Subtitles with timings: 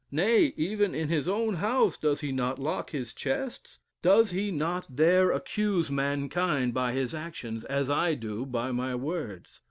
[0.09, 3.77] Nay, even in his own house, does he not lock his chests?
[4.01, 9.59] Does he not there accuse mankind by his action, as I do by my words?"